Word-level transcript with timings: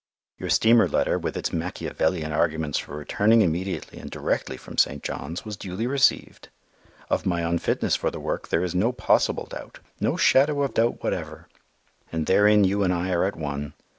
Your 0.39 0.49
steamer 0.49 0.87
letter, 0.87 1.19
with 1.19 1.37
its 1.37 1.53
Machiavellian 1.53 2.31
arguments 2.31 2.79
for 2.79 2.95
returning 2.97 3.43
immediately 3.43 3.99
and 3.99 4.09
directly 4.09 4.57
from 4.57 4.79
St. 4.79 5.03
John's, 5.03 5.45
was 5.45 5.55
duly 5.55 5.85
received. 5.85 6.49
Of 7.11 7.27
my 7.27 7.41
unfitness 7.41 7.95
for 7.97 8.09
the 8.09 8.19
work 8.19 8.47
there 8.47 8.63
is 8.63 8.73
no 8.73 8.93
possible 8.93 9.45
doubt, 9.45 9.77
no 9.99 10.17
shadow 10.17 10.63
of 10.63 10.73
doubt 10.73 11.03
whatever, 11.03 11.47
and 12.11 12.25
therein 12.25 12.63
you 12.63 12.81
and 12.81 12.91
I 12.91 13.11
are 13.11 13.25
at 13.25 13.35
one. 13.35 13.73